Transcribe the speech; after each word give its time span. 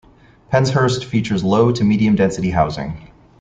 Penshurst 0.51 1.05
features 1.05 1.43
low 1.43 1.71
to 1.71 1.83
medium-density 1.83 2.49
housing. 2.49 3.11